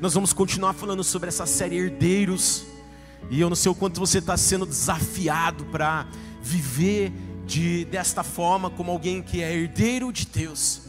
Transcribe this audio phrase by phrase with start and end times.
[0.00, 2.64] Nós vamos continuar falando sobre essa série Herdeiros.
[3.28, 6.06] E eu não sei o quanto você está sendo desafiado para
[6.40, 7.12] viver
[7.44, 10.80] de desta forma como alguém que é herdeiro de Deus.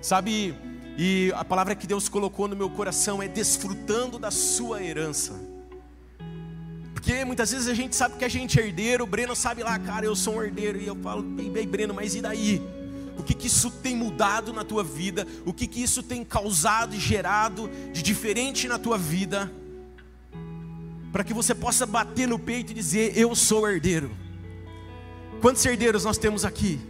[0.00, 0.54] Sabe?
[0.96, 5.34] E a palavra que Deus colocou no meu coração é desfrutando da sua herança.
[6.94, 9.76] Porque muitas vezes a gente sabe que a gente é herdeiro, o Breno sabe lá,
[9.80, 12.62] cara, eu sou um herdeiro, e eu falo, bem, bem, Breno, mas e daí?
[13.18, 15.26] O que, que isso tem mudado na tua vida?
[15.44, 19.52] O que, que isso tem causado e gerado de diferente na tua vida?
[21.12, 24.10] Para que você possa bater no peito e dizer: Eu sou herdeiro.
[25.40, 26.80] Quantos herdeiros nós temos aqui?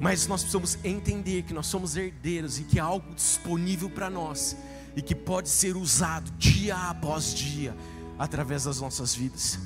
[0.00, 4.56] Mas nós precisamos entender que nós somos herdeiros e que há algo disponível para nós
[4.96, 7.74] e que pode ser usado dia após dia
[8.18, 9.58] através das nossas vidas.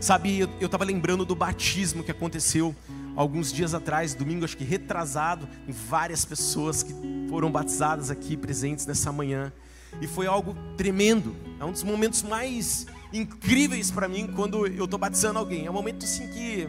[0.00, 2.74] Sabe, eu estava lembrando do batismo que aconteceu
[3.18, 6.94] alguns dias atrás, domingo, acho que retrasado, em várias pessoas que
[7.28, 9.52] foram batizadas aqui presentes nessa manhã.
[10.00, 11.34] E foi algo tremendo.
[11.58, 15.66] É um dos momentos mais incríveis para mim quando eu estou batizando alguém.
[15.66, 16.68] É um momento assim que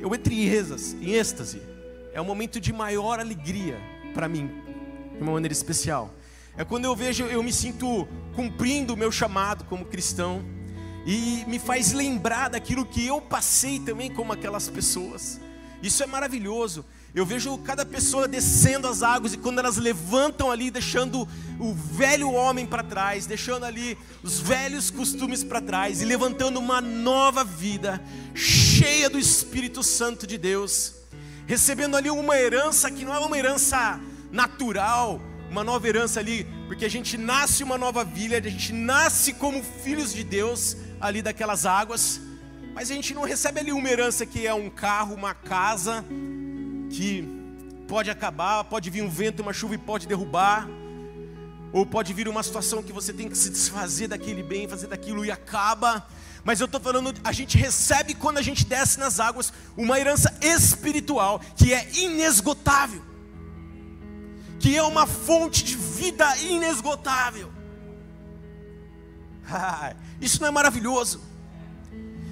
[0.00, 1.62] eu entro em êxtase, em êxtase.
[2.12, 3.78] É um momento de maior alegria
[4.12, 4.50] para mim,
[5.14, 6.12] de uma maneira especial.
[6.56, 10.44] É quando eu vejo, eu me sinto cumprindo o meu chamado como cristão
[11.06, 15.40] e me faz lembrar daquilo que eu passei também como aquelas pessoas.
[15.82, 16.84] Isso é maravilhoso.
[17.14, 21.28] Eu vejo cada pessoa descendo as águas e quando elas levantam ali, deixando
[21.60, 26.80] o velho homem para trás, deixando ali os velhos costumes para trás e levantando uma
[26.80, 28.02] nova vida,
[28.34, 30.94] cheia do Espírito Santo de Deus,
[31.46, 34.00] recebendo ali uma herança que não é uma herança
[34.32, 39.34] natural, uma nova herança ali, porque a gente nasce uma nova vida, a gente nasce
[39.34, 42.20] como filhos de Deus ali daquelas águas,
[42.74, 46.04] mas a gente não recebe ali uma herança que é um carro, uma casa,
[46.90, 47.28] que
[47.86, 50.66] pode acabar, pode vir um vento, uma chuva e pode derrubar,
[51.72, 55.24] ou pode vir uma situação que você tem que se desfazer daquele bem, fazer daquilo
[55.24, 56.06] e acaba.
[56.42, 60.34] Mas eu estou falando, a gente recebe quando a gente desce nas águas uma herança
[60.40, 63.14] espiritual que é inesgotável
[64.64, 67.52] que é uma fonte de vida inesgotável.
[70.20, 71.20] Isso não é maravilhoso?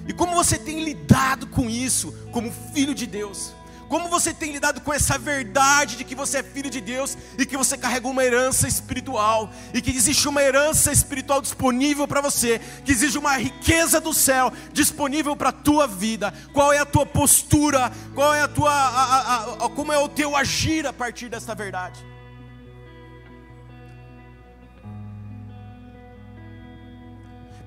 [0.07, 3.53] E como você tem lidado com isso, como filho de Deus?
[3.87, 7.45] Como você tem lidado com essa verdade de que você é filho de Deus e
[7.45, 12.59] que você carrega uma herança espiritual e que existe uma herança espiritual disponível para você,
[12.83, 16.33] que existe uma riqueza do céu disponível para a tua vida?
[16.53, 17.91] Qual é a tua postura?
[18.15, 21.53] Qual é a tua a, a, a, como é o teu agir a partir dessa
[21.53, 22.12] verdade?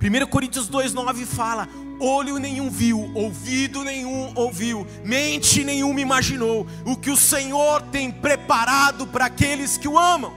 [0.01, 1.69] 1 Coríntios 2,9 fala:
[1.99, 9.07] olho nenhum viu, ouvido nenhum ouviu, mente nenhuma imaginou o que o Senhor tem preparado
[9.07, 10.33] para aqueles que o amam.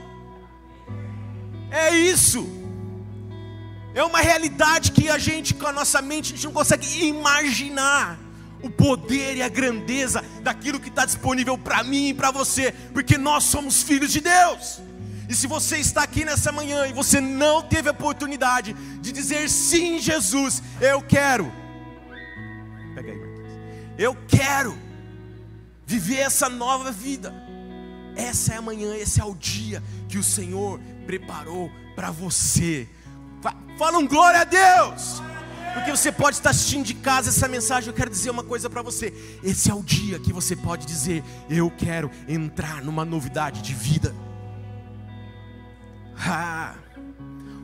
[1.70, 2.48] É isso.
[3.94, 8.18] É uma realidade que a gente, com a nossa mente, a gente não consegue imaginar
[8.62, 13.18] o poder e a grandeza daquilo que está disponível para mim e para você, porque
[13.18, 14.80] nós somos filhos de Deus.
[15.30, 19.48] E se você está aqui nessa manhã e você não teve a oportunidade de dizer
[19.48, 21.52] sim, Jesus, eu quero.
[22.96, 23.52] Pega aí, Marquinhos.
[23.96, 24.76] Eu quero
[25.86, 27.32] viver essa nova vida.
[28.16, 32.88] Essa é a manhã, esse é o dia que o Senhor preparou para você.
[33.78, 35.22] Fala um glória a Deus.
[35.74, 37.88] Porque você pode estar assistindo de casa essa mensagem.
[37.88, 39.14] Eu quero dizer uma coisa para você.
[39.44, 44.12] Esse é o dia que você pode dizer: Eu quero entrar numa novidade de vida.
[46.22, 46.74] Ah,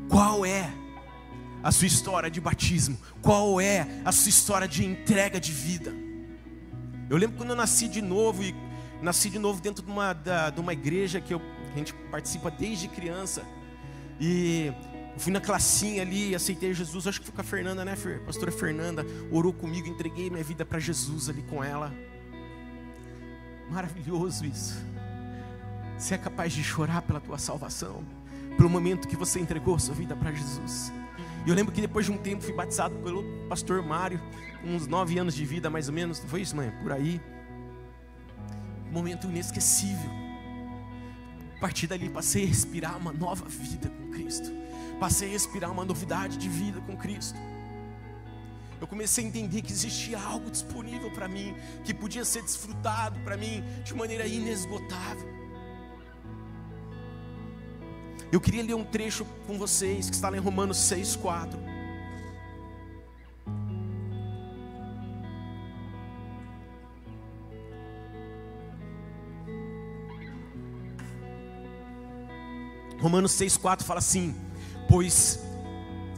[0.08, 0.72] qual é
[1.62, 2.96] a sua história de batismo?
[3.20, 5.92] Qual é a sua história de entrega de vida?
[7.10, 8.54] Eu lembro quando eu nasci de novo e
[9.02, 11.92] nasci de novo dentro de uma, da, de uma igreja que, eu, que a gente
[12.10, 13.44] participa desde criança.
[14.18, 14.72] E
[15.18, 17.06] fui na classinha ali, aceitei Jesus.
[17.06, 18.24] Acho que foi com a Fernanda, né, Fer?
[18.24, 21.92] Pastora Fernanda orou comigo, entreguei minha vida para Jesus ali com ela.
[23.70, 24.82] Maravilhoso isso.
[25.98, 28.04] Você é capaz de chorar pela tua salvação
[28.56, 30.92] pelo momento que você entregou sua vida para Jesus.
[31.44, 34.20] E eu lembro que depois de um tempo fui batizado pelo pastor Mário,
[34.64, 36.72] uns nove anos de vida mais ou menos, foi isso, mãe?
[36.82, 37.20] Por aí.
[38.88, 40.10] Um momento inesquecível.
[41.56, 44.50] A partir dali passei a respirar uma nova vida com Cristo.
[44.98, 47.38] Passei a respirar uma novidade de vida com Cristo.
[48.80, 51.54] Eu comecei a entender que existia algo disponível para mim,
[51.84, 55.35] que podia ser desfrutado para mim de maneira inesgotável.
[58.32, 61.76] Eu queria ler um trecho com vocês que está lá em Romanos 6,4.
[73.00, 74.34] Romanos 6,4 fala assim:
[74.88, 75.38] Pois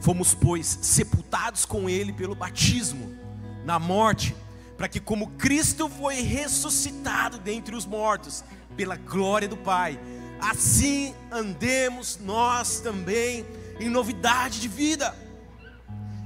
[0.01, 3.15] fomos, pois, sepultados com Ele pelo batismo,
[3.63, 4.35] na morte,
[4.77, 8.43] para que, como Cristo foi ressuscitado dentre os mortos,
[8.75, 9.99] pela glória do Pai,
[10.39, 13.45] assim andemos nós também
[13.79, 15.15] em novidade de vida.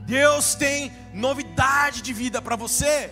[0.06, 3.10] Deus tem novidade de vida para você.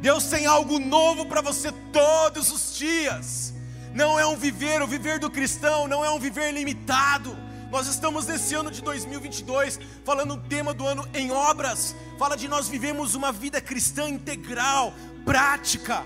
[0.00, 3.54] Deus tem algo novo para você todos os dias.
[3.94, 7.36] Não é um viver, o viver do cristão não é um viver limitado.
[7.70, 11.94] Nós estamos nesse ano de 2022 falando o tema do ano em obras.
[12.18, 14.94] Fala de nós vivemos uma vida cristã integral,
[15.24, 16.04] prática,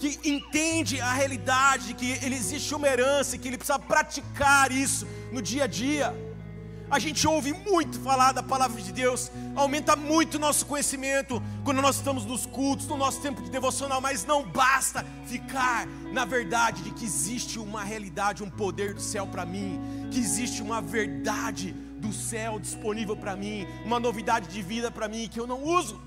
[0.00, 5.42] que entende a realidade, que ele existe uma herança, que ele precisa praticar isso no
[5.42, 6.16] dia a dia.
[6.90, 11.82] A gente ouve muito falar da palavra de Deus, aumenta muito o nosso conhecimento quando
[11.82, 16.82] nós estamos nos cultos, no nosso tempo de devocional, mas não basta ficar na verdade
[16.82, 19.78] de que existe uma realidade, um poder do céu para mim,
[20.10, 25.28] que existe uma verdade do céu disponível para mim, uma novidade de vida para mim
[25.28, 26.00] que eu não uso.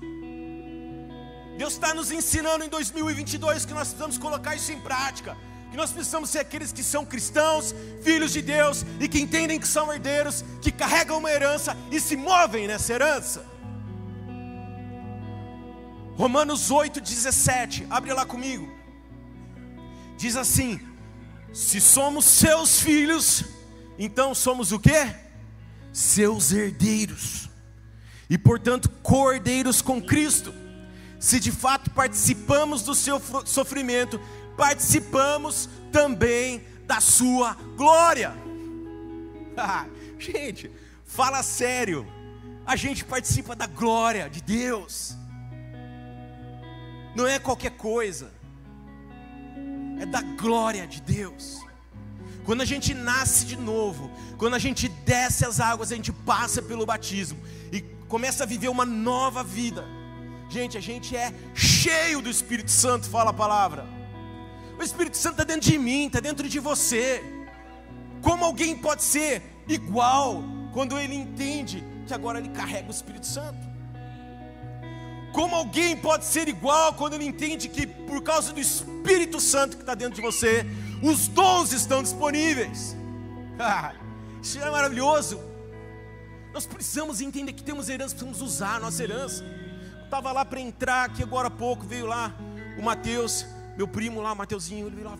[1.56, 5.36] Deus está nos ensinando em 2022 que nós precisamos colocar isso em prática
[5.74, 9.66] que nós precisamos ser aqueles que são cristãos, filhos de Deus e que entendem que
[9.66, 13.44] são herdeiros, que carregam uma herança e se movem nessa herança.
[16.16, 18.72] Romanos 8,17, abre lá comigo.
[20.16, 20.78] Diz assim:
[21.52, 23.42] Se somos seus filhos,
[23.98, 25.12] então somos o que?
[25.92, 27.50] Seus herdeiros,
[28.30, 30.54] e portanto cordeiros com Cristo.
[31.24, 34.20] Se de fato participamos do seu sofrimento,
[34.58, 38.34] participamos também da sua glória.
[40.20, 40.70] gente,
[41.06, 42.06] fala sério.
[42.66, 45.16] A gente participa da glória de Deus.
[47.16, 48.30] Não é qualquer coisa.
[49.98, 51.58] É da glória de Deus.
[52.44, 56.60] Quando a gente nasce de novo, quando a gente desce as águas, a gente passa
[56.60, 57.40] pelo batismo
[57.72, 60.03] e começa a viver uma nova vida.
[60.48, 63.86] Gente, a gente é cheio do Espírito Santo, fala a palavra.
[64.78, 67.22] O Espírito Santo está dentro de mim, está dentro de você.
[68.22, 70.42] Como alguém pode ser igual
[70.72, 73.58] quando ele entende que agora ele carrega o Espírito Santo?
[75.32, 79.82] Como alguém pode ser igual quando ele entende que por causa do Espírito Santo que
[79.82, 80.64] está dentro de você,
[81.02, 82.96] os dons estão disponíveis?
[84.40, 85.40] Isso é maravilhoso.
[86.52, 89.44] Nós precisamos entender que temos herança, precisamos usar a nossa herança.
[90.04, 92.34] Estava lá para entrar aqui agora há pouco, veio lá
[92.78, 93.46] o Mateus,
[93.76, 95.18] meu primo lá, Mateuzinho, ele virou,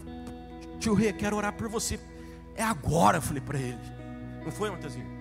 [0.78, 1.98] tio Rê, quero orar por você.
[2.54, 3.78] É agora, eu falei para ele.
[4.44, 5.12] Não foi, Mateuzinho?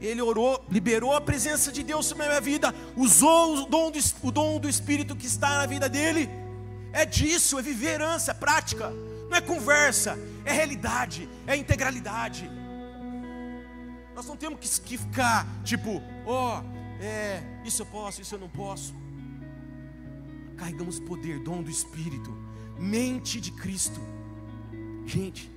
[0.00, 3.98] Ele orou, liberou a presença de Deus sobre a minha vida, usou o dom, do,
[4.22, 6.28] o dom do Espírito que está na vida dele.
[6.92, 8.90] É disso, é viver é prática.
[9.28, 12.50] Não é conversa, é realidade, é integralidade.
[14.14, 18.48] Nós não temos que ficar tipo, ó, oh, é, isso eu posso, isso eu não
[18.48, 18.94] posso.
[20.56, 22.44] Carregamos poder, dom do Espírito
[22.78, 24.00] mente de Cristo.
[25.06, 25.50] Gente,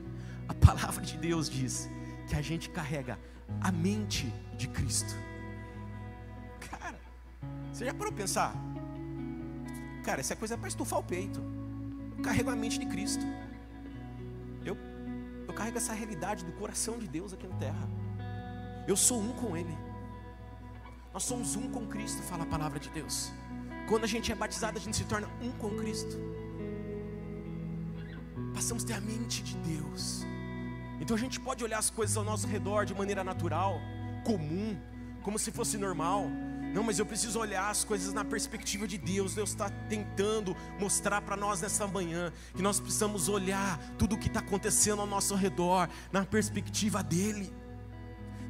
[0.47, 1.89] a palavra de Deus diz
[2.27, 3.19] que a gente carrega
[3.61, 5.13] a mente de Cristo.
[6.69, 6.99] Cara,
[7.71, 8.55] você já parou para pensar?
[10.03, 11.41] Cara, essa coisa é para estufar o peito.
[12.17, 13.25] Eu carrego a mente de Cristo.
[14.65, 14.77] Eu,
[15.47, 17.89] eu carrego essa realidade do coração de Deus aqui na terra.
[18.87, 19.75] Eu sou um com Ele.
[21.17, 23.31] Nós somos um com Cristo, fala a palavra de Deus.
[23.89, 26.15] Quando a gente é batizado, a gente se torna um com Cristo
[28.57, 30.25] passamos a ter a mente de Deus.
[30.99, 33.79] Então a gente pode olhar as coisas ao nosso redor de maneira natural,
[34.25, 34.75] comum,
[35.21, 36.27] como se fosse normal.
[36.73, 39.35] Não, mas eu preciso olhar as coisas na perspectiva de Deus.
[39.35, 44.27] Deus está tentando mostrar para nós nessa manhã que nós precisamos olhar tudo o que
[44.27, 47.53] está acontecendo ao nosso redor na perspectiva dEle,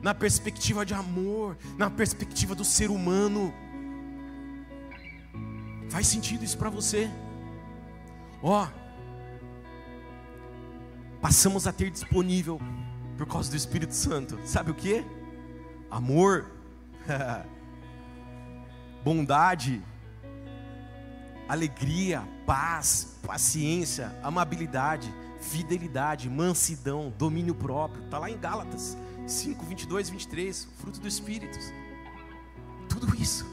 [0.02, 3.54] na perspectiva de amor, na perspectiva do ser humano.
[5.90, 7.10] Faz sentido isso para você?
[8.42, 8.66] Ó.
[8.66, 8.68] Oh,
[11.22, 12.60] passamos a ter disponível
[13.18, 14.40] por causa do Espírito Santo.
[14.46, 15.04] Sabe o que?
[15.90, 16.46] Amor,
[19.04, 19.82] bondade,
[21.48, 28.04] alegria, paz, paciência, amabilidade, fidelidade, mansidão, domínio próprio.
[28.04, 31.58] Está lá em Gálatas 5, 22 23, fruto do Espírito.
[32.88, 33.46] Tudo isso.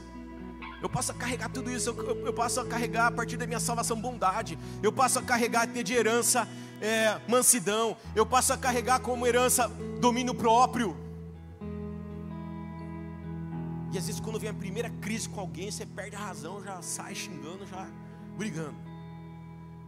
[0.81, 3.99] Eu passo a carregar tudo isso, eu, eu, passo carregar a partir da minha salvação
[3.99, 6.47] bondade, eu passo a carregar ter de herança
[6.79, 9.67] é, mansidão, eu passo a carregar como herança
[9.99, 10.95] domínio próprio.
[13.91, 16.81] E às vezes quando vem a primeira crise com alguém, você perde a razão, já
[16.81, 17.87] sai xingando, já
[18.37, 18.75] brigando.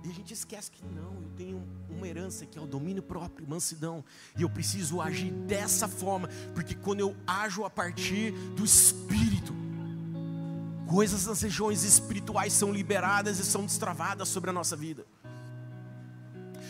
[0.03, 3.47] E a gente esquece que não, eu tenho uma herança que é o domínio próprio,
[3.47, 4.03] mansidão.
[4.37, 9.53] E eu preciso agir dessa forma, porque quando eu ajo a partir do Espírito,
[10.87, 15.05] coisas nas regiões espirituais são liberadas e são destravadas sobre a nossa vida.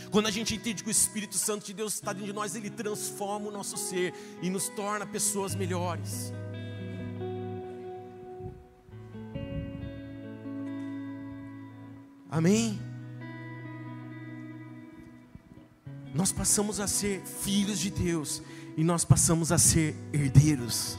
[0.09, 2.69] Quando a gente entende que o Espírito Santo de Deus está dentro de nós, ele
[2.69, 6.31] transforma o nosso ser e nos torna pessoas melhores.
[12.29, 12.86] Amém?
[16.13, 18.41] Nós passamos a ser filhos de Deus
[18.75, 20.97] e nós passamos a ser herdeiros.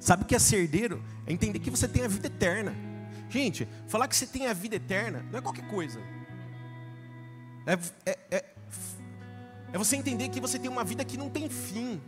[0.00, 1.02] Sabe o que é ser herdeiro?
[1.26, 2.74] É entender que você tem a vida eterna.
[3.28, 6.00] Gente, falar que você tem a vida eterna não é qualquer coisa.
[7.66, 7.74] É,
[8.06, 8.44] é, é,
[9.72, 12.00] é você entender que você tem uma vida que não tem fim.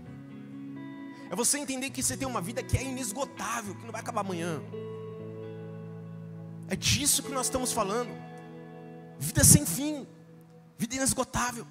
[1.30, 4.22] É você entender que você tem uma vida que é inesgotável, que não vai acabar
[4.22, 4.60] amanhã.
[6.68, 8.10] É disso que nós estamos falando.
[9.18, 10.06] Vida sem fim,
[10.80, 11.66] vida inesgotável.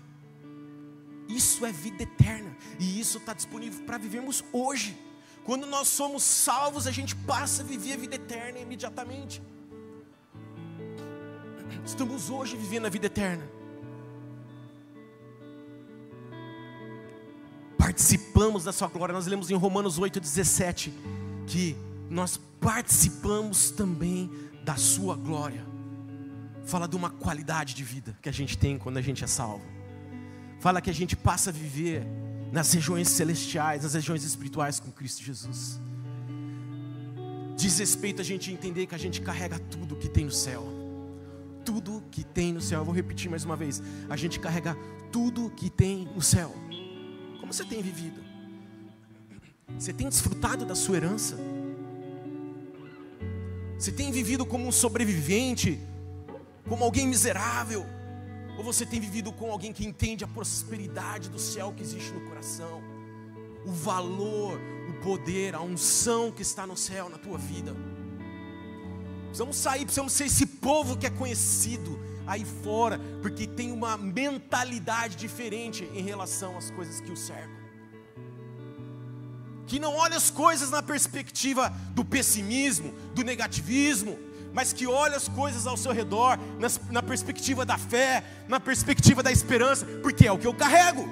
[1.27, 2.55] Isso é vida eterna.
[2.79, 4.95] E isso está disponível para vivermos hoje.
[5.43, 9.41] Quando nós somos salvos, a gente passa a viver a vida eterna imediatamente.
[11.83, 13.49] Estamos hoje vivendo a vida eterna.
[17.79, 19.11] Participamos da sua glória.
[19.13, 20.91] Nós lemos em Romanos 8,17
[21.47, 21.75] que
[22.11, 24.29] nós participamos também
[24.63, 25.78] da sua glória.
[26.69, 29.79] Fala de uma qualidade de vida que a gente tem quando a gente é salvo
[30.59, 32.05] fala que a gente passa a viver
[32.51, 35.79] nas regiões celestiais, nas regiões espirituais com Cristo Jesus.
[37.55, 40.63] Diz respeito a gente entender que a gente carrega tudo que tem no céu.
[41.65, 42.79] Tudo que tem no céu.
[42.79, 43.81] Eu vou repetir mais uma vez.
[44.09, 44.75] A gente carrega
[45.11, 46.53] tudo que tem no céu.
[47.39, 48.21] Como você tem vivido?
[49.77, 51.37] Você tem desfrutado da sua herança?
[53.77, 55.79] Você tem vivido como um sobrevivente,
[56.69, 57.85] como alguém miserável?
[58.55, 62.21] Ou você tem vivido com alguém que entende a prosperidade do céu que existe no
[62.21, 62.81] coração,
[63.65, 64.59] o valor,
[64.89, 67.75] o poder, a unção que está no céu na tua vida?
[69.25, 75.15] Precisamos sair, precisamos ser esse povo que é conhecido aí fora, porque tem uma mentalidade
[75.15, 77.57] diferente em relação às coisas que o cercam.
[79.65, 84.17] Que não olha as coisas na perspectiva do pessimismo, do negativismo,
[84.53, 89.21] mas que olha as coisas ao seu redor, nas, na perspectiva da fé, na perspectiva
[89.21, 91.07] da esperança, porque é o que eu carrego.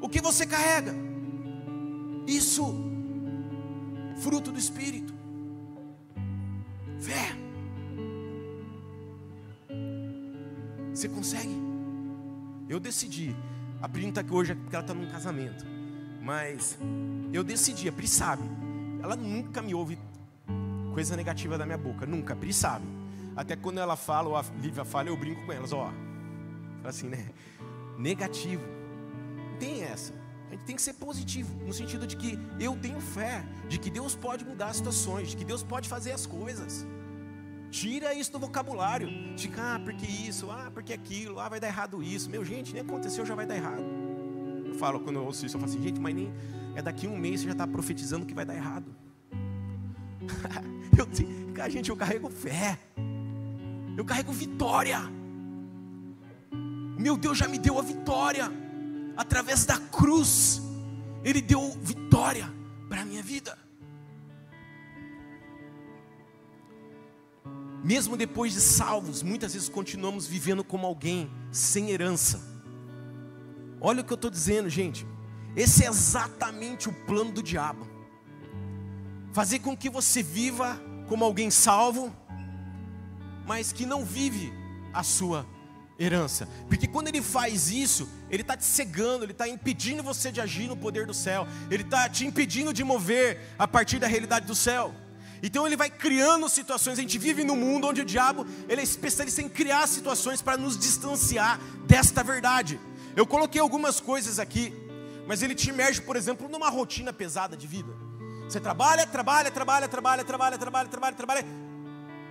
[0.00, 0.94] O que você carrega?
[2.26, 2.74] Isso,
[4.18, 5.14] fruto do Espírito,
[6.98, 7.36] fé.
[10.92, 11.54] Você consegue?
[12.68, 13.36] Eu decidi.
[13.80, 15.66] A Pri está aqui hoje porque ela está num casamento.
[16.22, 16.78] Mas
[17.32, 18.42] eu decidi, a Pri sabe.
[19.02, 19.98] Ela nunca me ouve
[20.96, 22.86] coisa negativa da minha boca, nunca, Pri sabe.
[23.36, 25.92] Até quando ela fala, ou a Lívia fala, eu brinco com elas, ó.
[26.82, 27.28] Assim, né?
[27.98, 28.64] Negativo.
[29.60, 30.14] Tem essa.
[30.48, 33.90] A gente tem que ser positivo, no sentido de que eu tenho fé, de que
[33.90, 36.86] Deus pode mudar as situações, de que Deus pode fazer as coisas.
[37.70, 39.10] Tira isso do vocabulário.
[39.36, 42.30] Fica, ah, porque isso, ah, porque aquilo, ah, vai dar errado isso.
[42.30, 43.84] Meu, gente, nem aconteceu, já vai dar errado.
[44.64, 46.32] Eu falo, quando eu ouço isso, eu falo assim, gente, mas nem
[46.74, 48.86] é daqui um mês você já está profetizando que vai dar errado.
[51.00, 52.78] eu, gente, eu carrego fé.
[53.96, 55.00] Eu carrego vitória.
[56.98, 58.50] Meu Deus já me deu a vitória.
[59.16, 60.60] Através da cruz,
[61.24, 62.52] Ele deu vitória
[62.88, 63.58] para a minha vida.
[67.82, 72.40] Mesmo depois de salvos, muitas vezes continuamos vivendo como alguém sem herança.
[73.80, 75.06] Olha o que eu estou dizendo, gente.
[75.54, 77.96] Esse é exatamente o plano do diabo
[79.36, 82.14] fazer com que você viva como alguém salvo,
[83.46, 84.52] mas que não vive
[84.92, 85.46] a sua
[85.98, 86.48] herança.
[86.68, 90.68] Porque quando ele faz isso, ele está te cegando, ele está impedindo você de agir
[90.68, 94.54] no poder do céu, ele está te impedindo de mover a partir da realidade do
[94.54, 94.94] céu.
[95.42, 96.98] Então ele vai criando situações.
[96.98, 100.56] A gente vive num mundo onde o diabo ele é especialista em criar situações para
[100.56, 102.80] nos distanciar desta verdade.
[103.14, 104.72] Eu coloquei algumas coisas aqui,
[105.26, 108.05] mas ele te emerge, por exemplo, numa rotina pesada de vida.
[108.48, 111.44] Você trabalha, trabalha, trabalha, trabalha, trabalha, trabalha, trabalha, trabalha,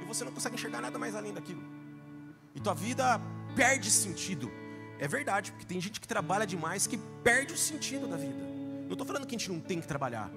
[0.01, 1.61] e você não consegue enxergar nada mais além daquilo.
[2.53, 3.19] E tua vida
[3.55, 4.51] perde sentido.
[4.97, 8.55] É verdade, porque tem gente que trabalha demais que perde o sentido da vida.
[8.85, 10.31] Não estou falando que a gente não tem que trabalhar.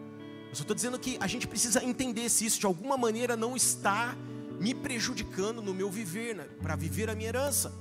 [0.49, 3.54] Eu só estou dizendo que a gente precisa entender se isso de alguma maneira não
[3.54, 4.16] está
[4.58, 7.73] me prejudicando no meu viver, né, para viver a minha herança.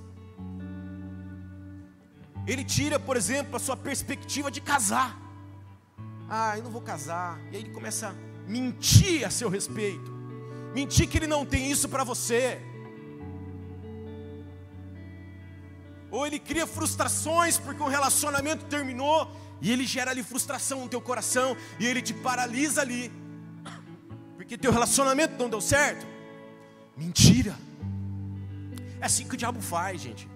[2.46, 5.27] Ele tira, por exemplo, a sua perspectiva de casar.
[6.30, 7.40] Ah, eu não vou casar.
[7.52, 10.12] E aí ele começa a mentir a seu respeito.
[10.74, 12.62] Mentir que ele não tem isso para você.
[16.10, 19.30] ou ele cria frustrações porque um relacionamento terminou
[19.62, 23.12] e ele gera ali frustração no teu coração e ele te paralisa ali.
[24.36, 26.06] Porque teu relacionamento não deu certo.
[26.96, 27.56] Mentira.
[29.02, 30.28] É assim que o diabo faz, gente.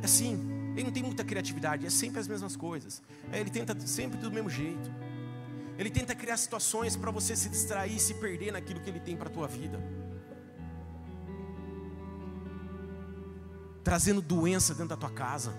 [0.00, 0.55] É assim.
[0.76, 3.02] Ele não tem muita criatividade, é sempre as mesmas coisas.
[3.32, 4.92] É, ele tenta sempre do mesmo jeito.
[5.78, 9.28] Ele tenta criar situações para você se distrair, se perder naquilo que ele tem para
[9.30, 9.82] a tua vida.
[13.82, 15.54] Trazendo doença dentro da tua casa.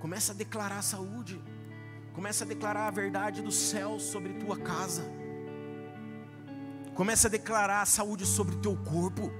[0.00, 1.38] Começa a declarar a saúde.
[2.14, 5.02] Começa a declarar a verdade do céu sobre tua casa.
[6.94, 9.30] Começa a declarar a saúde sobre teu corpo.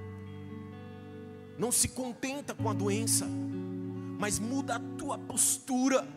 [1.57, 3.27] Não se contenta com a doença,
[4.23, 6.07] mas muda a tua postura.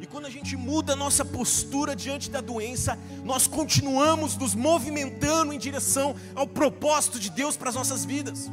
[0.00, 5.52] E quando a gente muda a nossa postura diante da doença, nós continuamos nos movimentando
[5.52, 8.50] em direção ao propósito de Deus para as nossas vidas.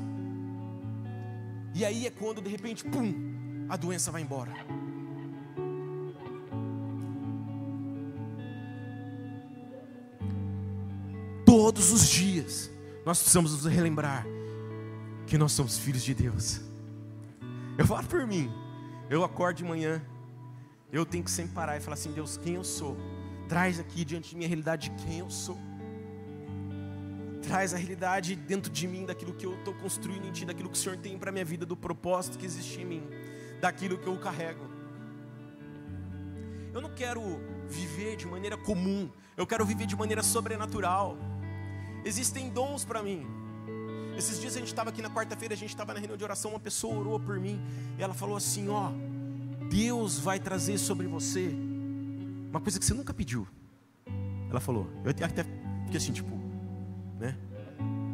[1.73, 4.53] E aí é quando de repente, pum, a doença vai embora.
[11.43, 12.69] Todos os dias
[13.03, 14.23] nós precisamos nos relembrar
[15.31, 16.59] que nós somos filhos de Deus.
[17.77, 18.51] Eu falo por mim,
[19.09, 20.01] eu acordo de manhã,
[20.91, 22.97] eu tenho que sempre parar e falar assim: Deus, quem eu sou?
[23.47, 25.57] Traz aqui diante de mim a realidade de quem eu sou
[27.41, 30.77] traz a realidade dentro de mim daquilo que eu estou construindo em Ti, daquilo que
[30.77, 33.03] o Senhor tem para minha vida, do propósito que existe em mim,
[33.59, 34.63] daquilo que eu carrego.
[36.71, 37.21] Eu não quero
[37.67, 41.17] viver de maneira comum, eu quero viver de maneira sobrenatural.
[42.05, 43.40] Existem dons para mim.
[44.17, 46.51] Esses dias a gente estava aqui na quarta-feira, a gente estava na reunião de oração,
[46.51, 47.59] uma pessoa orou por mim
[47.97, 48.91] e ela falou assim: Ó,
[49.69, 51.55] Deus vai trazer sobre você
[52.49, 53.47] uma coisa que você nunca pediu.
[54.49, 55.45] Ela falou, eu até
[55.85, 56.37] fiquei assim, tipo,
[57.17, 57.37] né?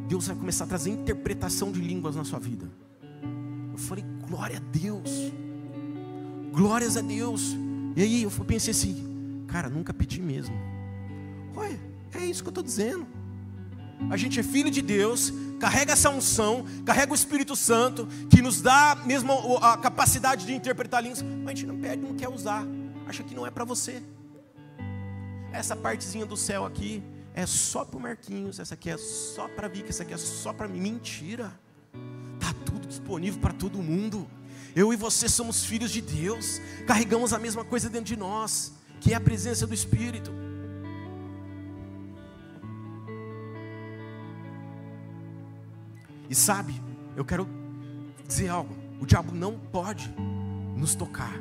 [0.08, 2.70] Deus vai começar a trazer interpretação de línguas na sua vida.
[3.72, 5.10] Eu falei, glória a Deus,
[6.54, 7.56] glórias a Deus.
[7.96, 10.56] E aí eu pensei assim, cara, nunca pedi mesmo.
[11.56, 11.80] Olha,
[12.14, 13.08] é isso que eu estou dizendo.
[14.10, 18.62] A gente é filho de Deus, carrega essa unção, carrega o Espírito Santo, que nos
[18.62, 22.66] dá mesmo a capacidade de interpretar línguas, mas a gente não pede, não quer usar,
[23.08, 24.02] acha que não é para você.
[25.52, 29.68] Essa partezinha do céu aqui, é só para o Marquinhos, essa aqui é só para
[29.68, 30.80] Vicky, essa aqui é só para mim.
[30.80, 31.52] Mentira.
[32.40, 34.28] Tá tudo disponível para todo mundo.
[34.76, 39.14] Eu e você somos filhos de Deus, carregamos a mesma coisa dentro de nós, que
[39.14, 40.32] é a presença do Espírito.
[46.30, 46.82] E sabe,
[47.16, 47.48] eu quero
[48.28, 50.14] dizer algo: o diabo não pode
[50.76, 51.34] nos tocar.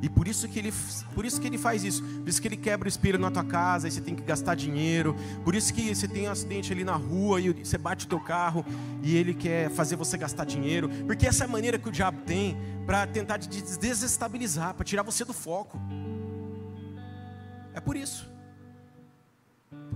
[0.00, 0.72] E por isso que ele,
[1.14, 2.02] por isso que ele faz isso.
[2.02, 4.54] Por isso que ele quebra o espelho na tua casa, e você tem que gastar
[4.54, 5.16] dinheiro.
[5.44, 8.20] Por isso que você tem um acidente ali na rua e você bate o teu
[8.20, 8.64] carro
[9.02, 10.88] e ele quer fazer você gastar dinheiro.
[11.06, 15.02] Porque essa é a maneira que o diabo tem para tentar te desestabilizar, para tirar
[15.02, 15.80] você do foco.
[17.74, 18.28] É por isso.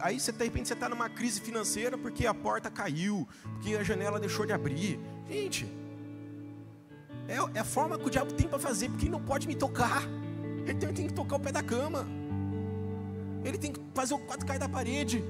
[0.02, 3.84] Aí você de repente você está numa crise financeira porque a porta caiu, porque a
[3.84, 4.98] janela deixou de abrir.
[5.30, 5.64] Gente,
[7.28, 9.54] é, é a forma que o diabo tem para fazer, porque ele não pode me
[9.54, 10.02] tocar.
[10.66, 12.04] Ele tem, tem que tocar o pé da cama.
[13.44, 15.22] Ele tem que fazer o quadro cair da parede.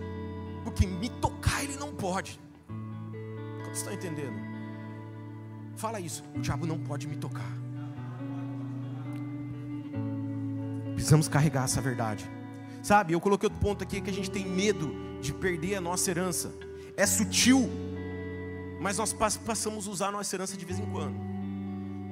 [0.64, 2.40] Porque me tocar ele não pode.
[2.66, 4.40] Como estão entendendo?
[5.76, 6.24] Fala isso.
[6.34, 7.52] O diabo não pode me tocar.
[10.94, 12.30] Precisamos carregar essa verdade.
[12.82, 16.10] Sabe, eu coloquei outro ponto aqui que a gente tem medo de perder a nossa
[16.10, 16.52] herança.
[16.96, 17.70] É sutil,
[18.80, 21.14] mas nós passamos a usar a nossa herança de vez em quando.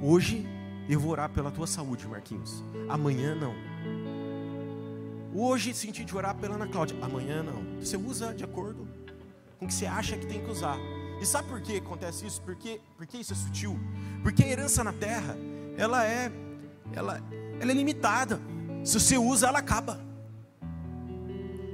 [0.01, 0.47] Hoje
[0.89, 2.63] eu vou orar pela tua saúde, Marquinhos.
[2.89, 3.55] Amanhã não.
[5.35, 6.97] Hoje senti de orar pela Ana Cláudia.
[7.03, 7.81] Amanhã não.
[7.81, 8.87] Você usa de acordo
[9.59, 10.79] com o que você acha que tem que usar.
[11.21, 12.41] E sabe por que acontece isso?
[12.43, 13.79] Porque, porque isso é sutil.
[14.23, 15.37] Porque a herança na terra,
[15.77, 16.33] ela é,
[16.93, 17.21] ela,
[17.61, 18.41] ela é limitada.
[18.85, 20.10] Se você usa, ela acaba.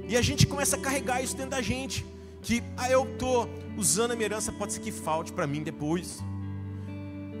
[0.07, 2.05] E a gente começa a carregar isso dentro da gente.
[2.41, 6.23] Que, ah, eu estou usando a minha herança, pode ser que falte para mim depois.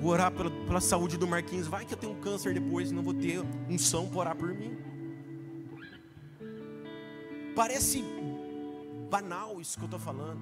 [0.01, 1.65] Vou orar pela, pela saúde do Marquinhos.
[1.67, 4.53] Vai que eu tenho um câncer depois e não vou ter unção para orar por
[4.53, 4.77] mim.
[7.55, 8.03] Parece
[9.09, 10.41] banal isso que eu estou falando,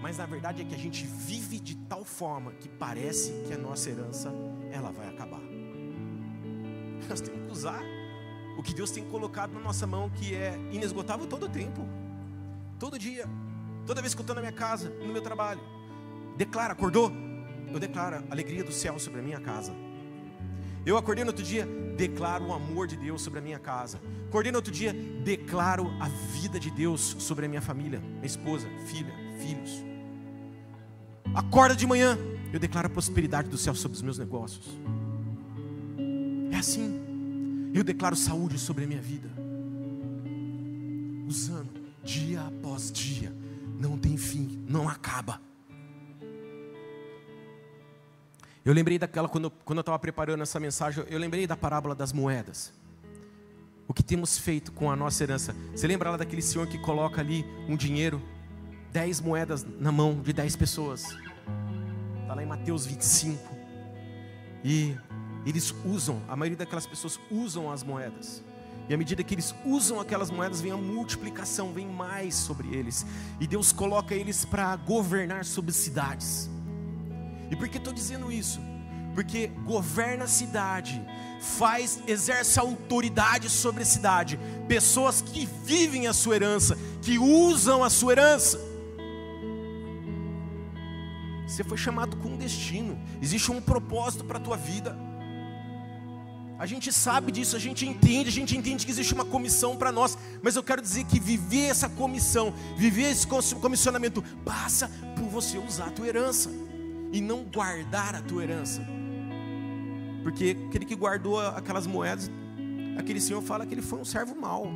[0.00, 3.58] mas na verdade é que a gente vive de tal forma que parece que a
[3.58, 4.32] nossa herança
[4.70, 5.40] ela vai acabar.
[7.08, 7.82] Nós temos que usar
[8.56, 11.86] o que Deus tem colocado na nossa mão, que é inesgotável todo o tempo,
[12.78, 13.26] todo dia,
[13.86, 15.60] toda vez que eu estou na minha casa, no meu trabalho.
[16.36, 17.12] Declara, acordou?
[17.74, 19.72] eu declaro a alegria do céu sobre a minha casa.
[20.86, 24.00] Eu acordei no outro dia, declaro o amor de Deus sobre a minha casa.
[24.28, 28.68] Acordei no outro dia, declaro a vida de Deus sobre a minha família, minha esposa,
[28.86, 29.84] filha, filhos.
[31.34, 32.16] acorda de manhã,
[32.52, 34.66] eu declaro a prosperidade do céu sobre os meus negócios.
[36.52, 37.03] É assim.
[37.74, 39.28] Eu declaro saúde sobre a minha vida.
[41.26, 43.34] Usando dia após dia,
[43.80, 45.40] não tem fim, não acaba.
[48.64, 52.12] Eu lembrei daquela, quando, quando eu estava preparando essa mensagem, eu lembrei da parábola das
[52.12, 52.72] moedas.
[53.88, 55.54] O que temos feito com a nossa herança?
[55.74, 58.22] Você lembra lá daquele senhor que coloca ali um dinheiro,
[58.92, 61.04] dez moedas na mão de dez pessoas?
[62.22, 63.52] Está lá em Mateus 25.
[64.64, 64.96] E
[65.46, 68.42] eles usam, a maioria daquelas pessoas usam as moedas.
[68.88, 73.06] E à medida que eles usam aquelas moedas, vem a multiplicação, vem mais sobre eles.
[73.40, 76.50] E Deus coloca eles para governar sobre cidades.
[77.50, 78.60] E por que estou dizendo isso?
[79.14, 81.00] Porque governa a cidade,
[81.40, 87.88] faz, exerce autoridade sobre a cidade, pessoas que vivem a sua herança, que usam a
[87.88, 88.58] sua herança.
[91.46, 94.98] Você foi chamado com um destino, existe um propósito para a tua vida.
[96.64, 99.92] A gente sabe disso, a gente entende, a gente entende que existe uma comissão para
[99.92, 103.26] nós, mas eu quero dizer que viver essa comissão, viver esse
[103.60, 106.50] comissionamento, passa por você usar a tua herança
[107.12, 108.80] e não guardar a tua herança.
[110.22, 112.30] Porque aquele que guardou aquelas moedas,
[112.96, 114.66] aquele senhor fala que ele foi um servo mau.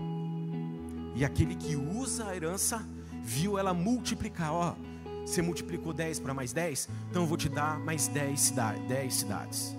[1.17, 2.87] E aquele que usa a herança,
[3.25, 4.75] viu ela multiplicar, ó,
[5.25, 9.15] você multiplicou 10 para mais 10, então eu vou te dar mais 10 cidades, 10
[9.15, 9.78] cidades.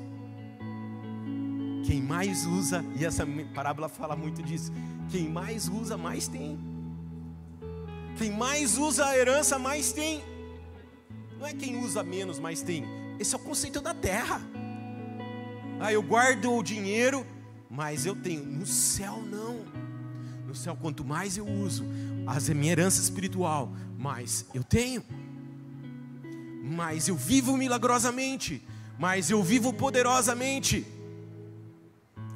[1.86, 4.72] Quem mais usa, e essa parábola fala muito disso,
[5.10, 6.60] quem mais usa, mais tem.
[8.18, 10.24] Quem mais usa a herança, mais tem.
[11.40, 12.84] Não é quem usa menos, mais tem.
[13.18, 14.42] Esse é o conceito da terra.
[15.80, 17.26] Ah, eu guardo o dinheiro,
[17.70, 18.44] mas eu tenho.
[18.44, 19.66] No céu, não.
[20.46, 21.86] No céu, quanto mais eu uso,
[22.28, 25.04] a minha herança espiritual, mais eu tenho.
[26.62, 28.62] Mais eu vivo milagrosamente,
[29.00, 30.86] mais eu vivo poderosamente.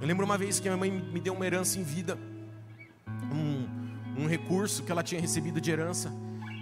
[0.04, 2.20] Eu lembro uma vez que minha mãe me deu uma herança em vida,
[3.34, 6.12] um, um recurso que ela tinha recebido de herança,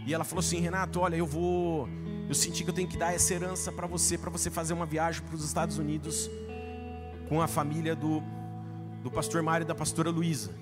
[0.06, 1.90] e ela falou assim: Renato, olha, eu vou,
[2.30, 4.86] eu senti que eu tenho que dar essa herança para você, para você fazer uma
[4.86, 6.30] viagem para os Estados Unidos
[7.28, 8.22] com a família do,
[9.02, 10.54] do pastor Mário e da pastora Luísa.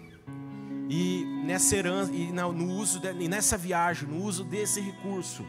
[0.90, 5.46] E nessa herança, e no uso de, e nessa viagem, no uso desse recurso,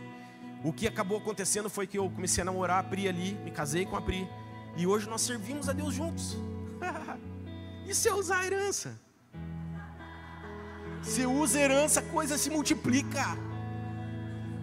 [0.64, 3.86] o que acabou acontecendo foi que eu comecei a namorar a Pri ali, me casei
[3.86, 4.28] com a Pri,
[4.76, 6.36] e hoje nós servimos a Deus juntos.
[7.86, 8.98] Isso é usar a herança.
[11.02, 13.24] Você usa a herança, a coisa se multiplica.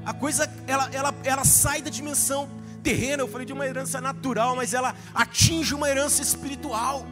[0.05, 2.49] A coisa, ela, ela, ela sai da dimensão
[2.81, 3.23] terrena.
[3.23, 7.05] Eu falei de uma herança natural, mas ela atinge uma herança espiritual.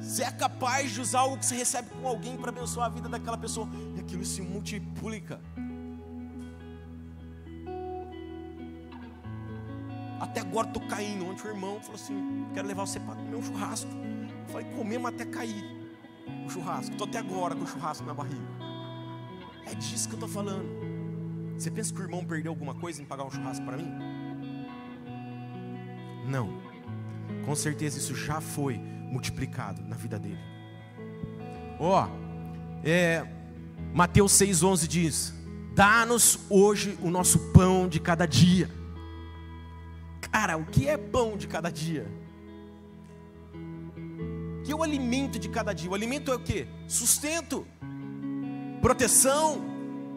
[0.00, 3.08] Você é capaz de usar algo que você recebe com alguém para abençoar a vida
[3.08, 5.40] daquela pessoa, e aquilo se multiplica.
[10.20, 11.26] Até agora estou caindo.
[11.26, 13.90] Ontem o irmão falou assim: quero levar você para comer um churrasco.
[13.90, 15.64] Eu falei, comemos até cair
[16.46, 16.92] o churrasco.
[16.92, 18.48] Estou até agora com o churrasco na barriga.
[19.66, 20.66] É disso que eu estou falando.
[21.56, 23.92] Você pensa que o irmão perdeu alguma coisa em pagar um churrasco para mim?
[26.26, 26.62] Não.
[27.44, 30.38] Com certeza isso já foi multiplicado na vida dele.
[31.78, 32.28] Ó, oh,
[32.84, 33.26] é,
[33.94, 35.34] Mateus 6,11 diz:
[35.74, 38.77] Dá-nos hoje o nosso pão de cada dia.
[40.48, 42.06] Cara, o que é pão de cada dia?
[43.52, 45.90] O que é o alimento de cada dia?
[45.90, 46.66] O alimento é o que?
[46.86, 47.66] Sustento,
[48.80, 49.62] proteção,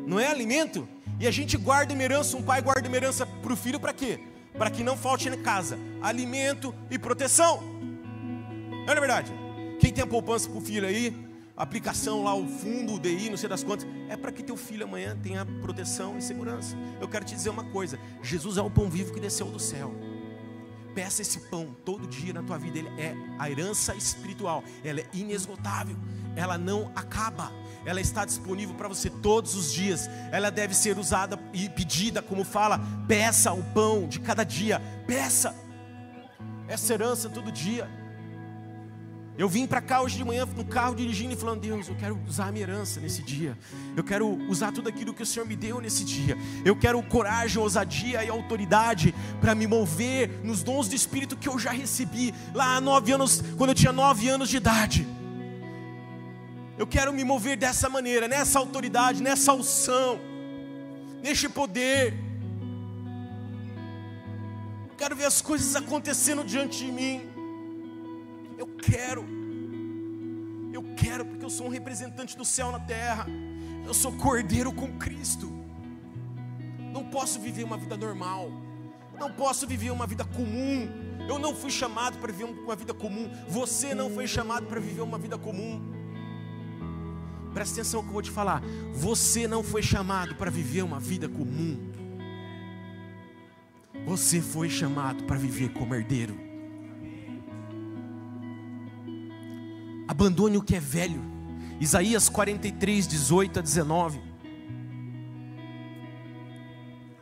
[0.08, 0.88] não é alimento?
[1.20, 3.92] E a gente guarda uma herança, um pai guarda uma herança para o filho para
[3.92, 4.22] quê?
[4.58, 7.62] Para que não falte na casa alimento e proteção.
[8.86, 9.34] Não é verdade?
[9.82, 11.14] Quem tem a poupança para o filho aí,
[11.58, 14.86] aplicação lá, o fundo, o DI, não sei das quantas, é para que teu filho
[14.86, 16.78] amanhã tenha proteção e segurança.
[17.02, 19.94] Eu quero te dizer uma coisa: Jesus é o pão vivo que desceu do céu.
[20.94, 25.08] Peça esse pão todo dia na tua vida, ele é a herança espiritual, ela é
[25.14, 25.96] inesgotável,
[26.36, 27.52] ela não acaba,
[27.86, 32.44] ela está disponível para você todos os dias, ela deve ser usada e pedida, como
[32.44, 35.56] fala, peça o pão de cada dia, peça
[36.68, 38.01] essa herança todo dia.
[39.38, 42.20] Eu vim para cá hoje de manhã no carro dirigindo e falando: Deus, eu quero
[42.28, 43.58] usar a minha herança nesse dia.
[43.96, 46.38] Eu quero usar tudo aquilo que o Senhor me deu nesse dia.
[46.66, 51.58] Eu quero coragem, ousadia e autoridade para me mover nos dons do Espírito que eu
[51.58, 55.08] já recebi lá há nove anos, quando eu tinha nove anos de idade.
[56.78, 60.20] Eu quero me mover dessa maneira, nessa autoridade, nessa unção,
[61.24, 62.14] neste poder.
[64.98, 67.31] Quero ver as coisas acontecendo diante de mim.
[68.62, 69.26] Eu quero.
[70.72, 73.26] Eu quero porque eu sou um representante do céu na terra.
[73.84, 75.52] Eu sou cordeiro com Cristo.
[76.94, 78.52] Não posso viver uma vida normal.
[79.20, 80.88] Não posso viver uma vida comum.
[81.28, 83.32] Eu não fui chamado para viver uma vida comum.
[83.48, 85.82] Você não foi chamado para viver uma vida comum.
[87.56, 88.62] Presta atenção no que eu vou te falar.
[88.94, 91.80] Você não foi chamado para viver uma vida comum.
[94.06, 96.51] Você foi chamado para viver como herdeiro.
[100.12, 101.24] Abandone o que é velho.
[101.80, 104.22] Isaías 43, 18 a 19.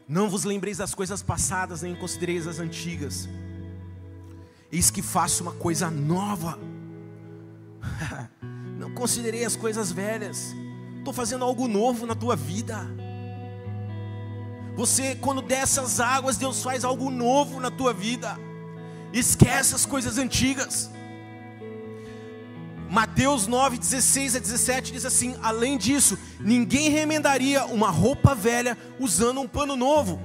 [0.08, 3.30] Não vos lembreis das coisas passadas, nem considereis as antigas.
[4.72, 6.58] Eis que faço uma coisa nova.
[8.80, 10.56] Não considerei as coisas velhas.
[10.98, 12.88] Estou fazendo algo novo na tua vida.
[14.76, 18.36] Você, quando desce as águas, Deus faz algo novo na tua vida.
[19.14, 20.90] Esquece as coisas antigas.
[22.90, 29.40] Mateus 9, 16 a 17 diz assim: Além disso, ninguém remendaria uma roupa velha usando
[29.40, 30.20] um pano novo.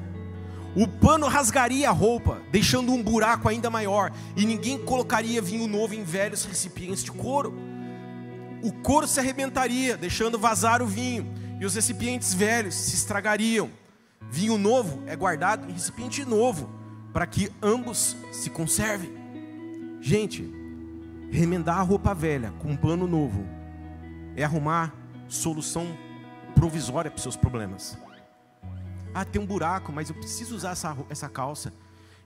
[0.74, 5.94] O pano rasgaria a roupa, deixando um buraco ainda maior, e ninguém colocaria vinho novo
[5.94, 7.54] em velhos recipientes de couro.
[8.62, 13.70] O couro se arrebentaria, deixando vazar o vinho, e os recipientes velhos se estragariam.
[14.30, 16.68] Vinho novo é guardado em recipiente novo,
[17.12, 19.12] para que ambos se conservem.
[20.00, 20.63] Gente,
[21.34, 23.44] remendar a roupa velha com um pano novo
[24.36, 24.94] é arrumar
[25.28, 25.86] solução
[26.54, 27.98] provisória para os seus problemas.
[29.12, 31.72] Ah, tem um buraco, mas eu preciso usar essa, essa calça.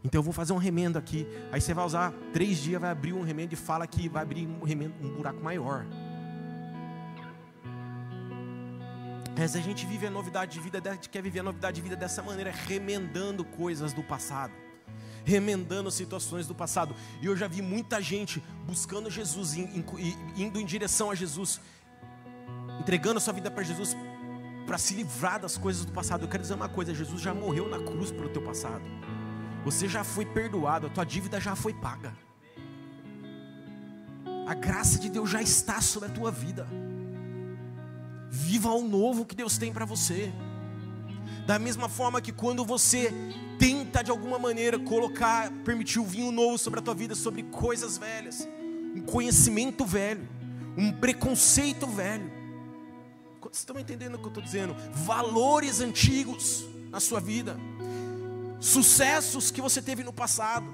[0.04, 1.26] Então eu vou fazer um remendo aqui.
[1.50, 4.46] Aí você vai usar três dias, vai abrir um remendo e fala que vai abrir
[4.46, 5.86] um remendo, um buraco maior.
[9.36, 11.82] Mas a gente vive a novidade de vida, a gente quer viver a novidade de
[11.82, 14.52] vida dessa maneira, remendando coisas do passado
[15.24, 16.94] remendando situações do passado.
[17.20, 21.60] E eu já vi muita gente buscando Jesus, indo em direção a Jesus,
[22.80, 23.96] entregando a sua vida para Jesus,
[24.66, 26.24] para se livrar das coisas do passado.
[26.24, 28.82] Eu quero dizer uma coisa: Jesus já morreu na cruz pelo teu passado.
[29.64, 32.16] Você já foi perdoado, a tua dívida já foi paga.
[34.46, 36.66] A graça de Deus já está sobre a tua vida.
[38.30, 40.32] Viva o novo que Deus tem para você.
[41.48, 43.10] Da mesma forma que quando você
[43.58, 47.96] tenta de alguma maneira colocar, permitir o vinho novo sobre a tua vida, sobre coisas
[47.96, 48.46] velhas,
[48.94, 50.28] um conhecimento velho,
[50.76, 52.30] um preconceito velho.
[53.40, 54.76] Vocês estão entendendo o que eu estou dizendo?
[54.92, 57.56] Valores antigos na sua vida,
[58.60, 60.66] sucessos que você teve no passado.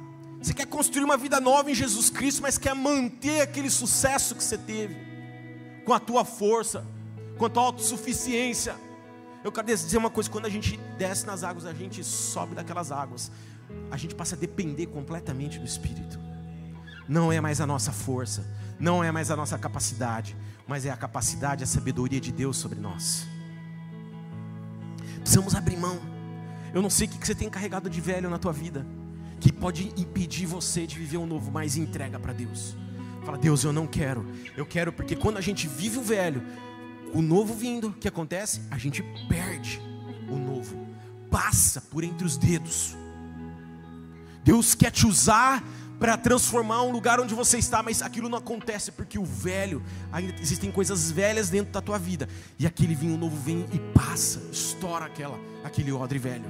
[0.43, 4.43] Você quer construir uma vida nova em Jesus Cristo, mas quer manter aquele sucesso que
[4.43, 4.97] você teve,
[5.85, 6.85] com a tua força,
[7.39, 8.75] com a tua autossuficiência
[9.45, 12.91] eu quero dizer uma coisa: quando a gente desce nas águas, a gente sobe daquelas
[12.91, 13.31] águas,
[13.91, 16.19] a gente passa a depender completamente do Espírito.
[17.07, 18.47] Não é mais a nossa força,
[18.81, 20.35] não é mais a nossa capacidade,
[20.67, 23.27] mas é a capacidade, a sabedoria de Deus sobre nós.
[25.21, 26.01] Precisamos abrir mão.
[26.73, 28.87] Eu não sei o que você tem carregado de velho na tua vida,
[29.39, 32.75] que pode impedir você de viver um novo, mas entrega para Deus.
[33.25, 34.27] Fala, Deus, eu não quero.
[34.57, 36.43] Eu quero porque quando a gente vive o velho,
[37.15, 38.61] o novo vindo, o que acontece?
[38.71, 39.81] A gente perde
[40.29, 40.77] o novo,
[41.31, 42.97] passa por entre os dedos.
[44.43, 45.63] Deus quer te usar
[45.99, 50.35] para transformar um lugar onde você está, mas aquilo não acontece porque o velho, ainda
[50.43, 55.07] existem coisas velhas dentro da tua vida, e aquele vinho novo vem e passa, estoura
[55.07, 56.45] aquela, aquele odre velho.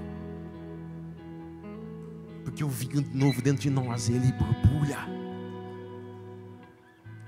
[2.43, 4.99] Porque o vinho novo dentro de nós, ele borbulha.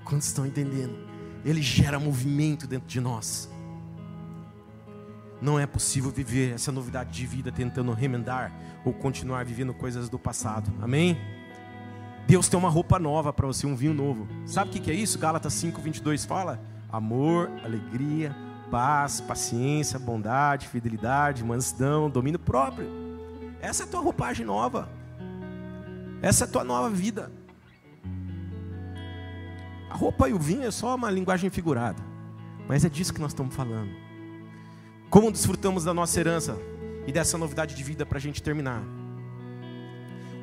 [0.03, 1.06] Quantos estão entendendo?
[1.49, 3.49] Ele gera movimento dentro de nós.
[5.41, 8.51] Não é possível viver essa novidade de vida tentando remendar
[8.83, 10.69] ou continuar vivendo coisas do passado.
[10.81, 11.17] Amém?
[12.27, 14.27] Deus tem uma roupa nova para você, um vinho novo.
[14.45, 15.17] Sabe o que é isso?
[15.17, 16.59] Gálatas 5, 22 fala:
[16.91, 18.35] amor, alegria,
[18.69, 22.89] paz, paciência, bondade, fidelidade, mansidão, domínio próprio.
[23.61, 24.89] Essa é a tua roupagem nova.
[26.21, 27.31] Essa é a tua nova vida.
[29.89, 32.03] A roupa e o vinho é só uma linguagem figurada,
[32.67, 33.91] mas é disso que nós estamos falando.
[35.09, 36.57] Como desfrutamos da nossa herança
[37.05, 38.83] e dessa novidade de vida para a gente terminar?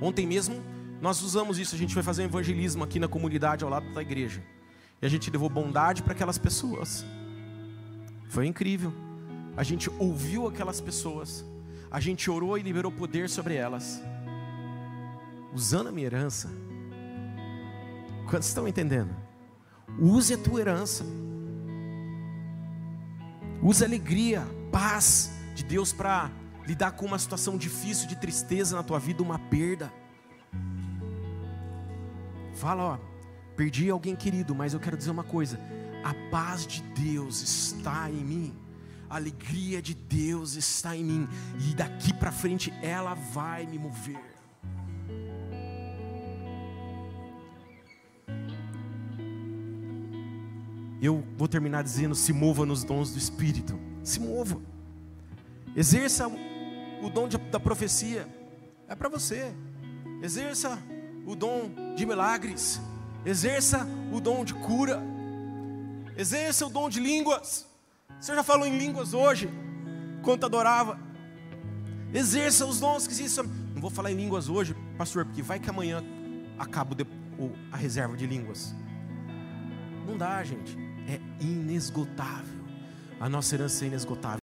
[0.00, 0.62] Ontem mesmo
[1.00, 4.00] nós usamos isso, a gente foi fazer um evangelismo aqui na comunidade ao lado da
[4.00, 4.42] igreja.
[5.02, 7.04] E a gente levou bondade para aquelas pessoas.
[8.30, 8.90] Foi incrível.
[9.54, 11.44] A gente ouviu aquelas pessoas.
[11.90, 14.02] A gente orou e liberou poder sobre elas.
[15.52, 16.50] Usando a minha herança.
[18.30, 19.14] Quantos estão entendendo?
[19.98, 21.04] Use a tua herança.
[23.62, 26.30] Use a alegria, paz de Deus para
[26.66, 29.92] lidar com uma situação difícil de tristeza na tua vida, uma perda.
[32.54, 32.98] Fala, ó,
[33.56, 35.58] perdi alguém querido, mas eu quero dizer uma coisa:
[36.02, 38.56] a paz de Deus está em mim.
[39.08, 41.28] a alegria de Deus está em mim,
[41.60, 44.33] e daqui para frente ela vai me mover.
[51.00, 54.60] Eu vou terminar dizendo: se mova nos dons do Espírito, se mova,
[55.76, 58.26] exerça o dom de, da profecia,
[58.88, 59.54] é para você,
[60.22, 60.78] exerça
[61.26, 62.80] o dom de milagres,
[63.24, 65.02] exerça o dom de cura,
[66.16, 67.66] exerça o dom de línguas.
[68.20, 69.50] Você já falou em línguas hoje,
[70.22, 70.98] quanto adorava.
[72.12, 73.44] Exerça os dons que existem.
[73.74, 76.02] Não vou falar em línguas hoje, pastor, porque vai que amanhã
[76.58, 76.96] acabo
[77.72, 78.74] a reserva de línguas.
[80.06, 80.83] Não dá, gente.
[81.08, 82.64] É inesgotável.
[83.20, 84.32] A nossa herança é inesgotável.